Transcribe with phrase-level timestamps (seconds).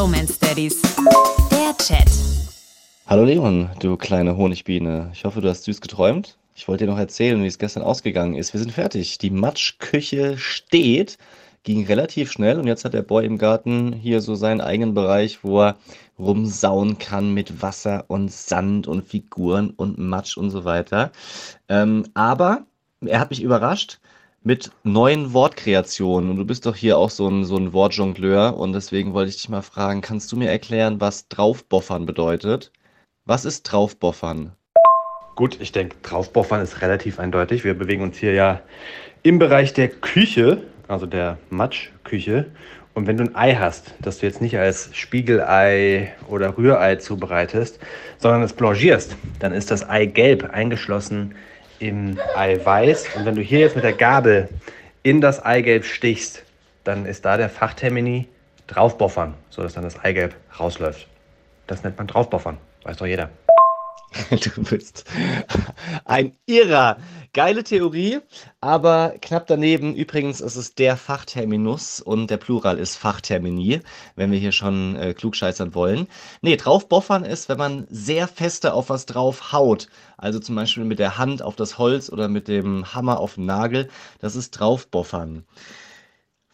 [0.00, 0.80] Bromance Daddies.
[1.50, 2.10] Der Chat.
[3.06, 5.10] Hallo Leon, du kleine Honigbiene.
[5.12, 6.38] Ich hoffe, du hast süß geträumt.
[6.54, 8.54] Ich wollte dir noch erzählen, wie es gestern ausgegangen ist.
[8.54, 9.18] Wir sind fertig.
[9.18, 11.18] Die Matschküche steht.
[11.64, 15.44] Ging relativ schnell und jetzt hat der Boy im Garten hier so seinen eigenen Bereich,
[15.44, 15.76] wo er
[16.18, 21.12] rumsauen kann mit Wasser und Sand und Figuren und Matsch und so weiter.
[21.68, 22.64] Ähm, aber
[23.04, 24.00] er hat mich überrascht
[24.42, 26.30] mit neuen Wortkreationen.
[26.30, 28.56] Und du bist doch hier auch so ein, so ein Wortjongleur.
[28.56, 32.72] Und deswegen wollte ich dich mal fragen, kannst du mir erklären, was draufboffern bedeutet?
[33.26, 34.52] Was ist draufboffern?
[35.36, 37.64] Gut, ich denke, draufboffern ist relativ eindeutig.
[37.64, 38.60] Wir bewegen uns hier ja
[39.22, 42.46] im Bereich der Küche, also der Matschküche.
[42.94, 47.78] Und wenn du ein Ei hast, das du jetzt nicht als Spiegelei oder Rührei zubereitest,
[48.18, 51.34] sondern es blanchierst, dann ist das Ei gelb eingeschlossen
[51.80, 53.16] im Eiweiß.
[53.16, 54.48] Und wenn du hier jetzt mit der Gabel
[55.02, 56.44] in das Eigelb stichst,
[56.84, 58.28] dann ist da der Fachtermini
[58.66, 61.08] draufboffern, sodass dann das Eigelb rausläuft.
[61.66, 63.30] Das nennt man draufboffern, weiß doch jeder.
[64.30, 65.04] Du bist
[66.04, 66.98] ein Irrer.
[67.32, 68.18] Geile Theorie,
[68.60, 69.94] aber knapp daneben.
[69.94, 73.82] Übrigens ist es der Fachterminus und der Plural ist Fachtermini,
[74.16, 76.08] wenn wir hier schon äh, klugscheißern wollen.
[76.42, 79.86] Nee, draufboffern ist, wenn man sehr feste auf was drauf haut.
[80.16, 83.46] Also zum Beispiel mit der Hand auf das Holz oder mit dem Hammer auf den
[83.46, 83.88] Nagel.
[84.18, 85.44] Das ist draufboffern.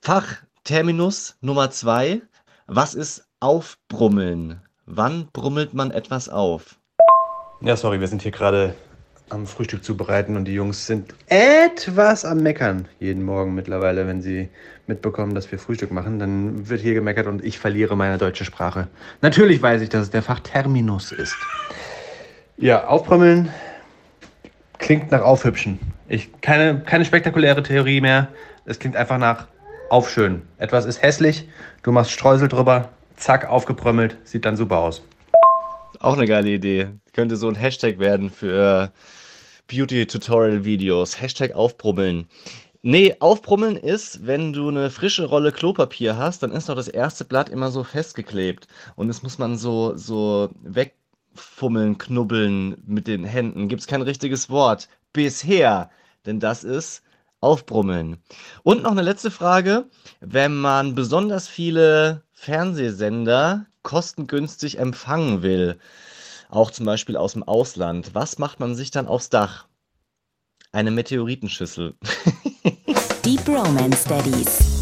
[0.02, 2.20] Fachterminus Nummer zwei.
[2.66, 4.60] Was ist aufbrummeln?
[4.84, 6.78] Wann brummelt man etwas auf?
[7.62, 8.74] Ja, sorry, wir sind hier gerade
[9.28, 14.48] am Frühstück zubereiten und die Jungs sind etwas am Meckern jeden Morgen mittlerweile, wenn sie
[14.86, 16.19] mitbekommen, dass wir Frühstück machen.
[16.19, 18.86] Dann wird hier gemeckert und ich verliere meine deutsche Sprache.
[19.22, 21.36] Natürlich weiß ich, dass es der Fachterminus ist.
[22.56, 23.50] Ja, aufbrummeln
[24.78, 25.80] klingt nach Aufhübschen.
[26.08, 28.28] Ich, keine, keine spektakuläre Theorie mehr.
[28.64, 29.48] Es klingt einfach nach
[29.91, 30.42] Aufschönen.
[30.58, 31.48] Etwas ist hässlich,
[31.82, 35.02] du machst Streusel drüber, zack, aufgebrömmelt, sieht dann super aus.
[36.00, 36.89] Auch eine geile Idee.
[37.12, 38.92] Könnte so ein Hashtag werden für
[39.69, 41.20] Beauty-Tutorial-Videos.
[41.20, 42.28] Hashtag aufbrummeln.
[42.82, 47.25] Nee, aufbrummeln ist, wenn du eine frische Rolle Klopapier hast, dann ist doch das erste
[47.25, 48.69] Blatt immer so festgeklebt.
[48.94, 53.69] Und das muss man so, so wegfummeln, knubbeln mit den Händen.
[53.69, 54.88] Gibt es kein richtiges Wort.
[55.12, 55.91] Bisher.
[56.26, 57.03] Denn das ist
[57.41, 58.19] aufbrummeln.
[58.62, 59.87] Und noch eine letzte Frage.
[60.20, 65.78] Wenn man besonders viele Fernsehsender kostengünstig empfangen will,
[66.50, 69.66] auch zum Beispiel aus dem Ausland, was macht man sich dann aufs Dach?
[70.72, 71.94] Eine Meteoritenschüssel.
[73.25, 74.75] Deep Romance Daddies.